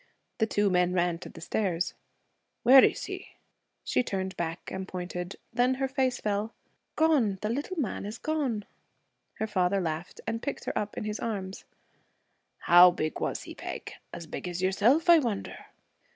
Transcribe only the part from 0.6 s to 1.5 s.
men ran to the